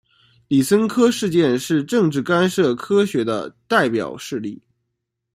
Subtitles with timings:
[0.47, 4.59] 李森科事件是政治干涉科学的代表事例。